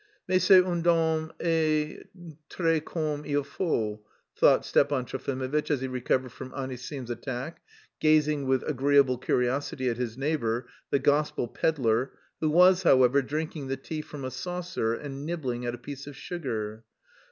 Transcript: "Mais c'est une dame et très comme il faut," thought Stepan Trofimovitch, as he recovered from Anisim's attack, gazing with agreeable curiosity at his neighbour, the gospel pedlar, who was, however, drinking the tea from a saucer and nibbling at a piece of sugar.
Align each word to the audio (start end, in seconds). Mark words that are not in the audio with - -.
"Mais 0.27 0.43
c'est 0.43 0.65
une 0.65 0.81
dame 0.81 1.31
et 1.39 2.01
très 2.49 2.81
comme 2.83 3.23
il 3.23 3.43
faut," 3.43 4.03
thought 4.35 4.65
Stepan 4.65 5.05
Trofimovitch, 5.05 5.69
as 5.69 5.79
he 5.81 5.87
recovered 5.87 6.31
from 6.31 6.51
Anisim's 6.55 7.11
attack, 7.11 7.61
gazing 7.99 8.47
with 8.47 8.63
agreeable 8.63 9.19
curiosity 9.19 9.89
at 9.91 9.97
his 9.97 10.17
neighbour, 10.17 10.67
the 10.89 10.97
gospel 10.97 11.47
pedlar, 11.47 12.13
who 12.39 12.49
was, 12.49 12.81
however, 12.81 13.21
drinking 13.21 13.67
the 13.67 13.77
tea 13.77 14.01
from 14.01 14.25
a 14.25 14.31
saucer 14.31 14.95
and 14.95 15.23
nibbling 15.23 15.67
at 15.67 15.75
a 15.75 15.77
piece 15.77 16.07
of 16.07 16.15
sugar. 16.15 16.83